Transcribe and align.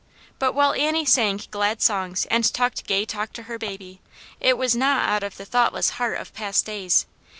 But 0.39 0.53
while 0.53 0.73
Annie 0.73 1.05
sang 1.05 1.39
glad 1.51 1.79
songs 1.79 2.25
and 2.31 2.51
talked 2.51 2.87
gay 2.87 3.05
talk 3.05 3.33
to 3.33 3.43
her 3.43 3.59
baby, 3.59 4.01
it 4.39 4.57
was 4.57 4.75
not 4.75 5.07
out 5.07 5.21
of 5.21 5.37
the 5.37 5.45
thoughtless 5.45 5.91
heart 6.01 6.17
of 6.19 6.33
past 6.33 6.65
days. 6.65 7.05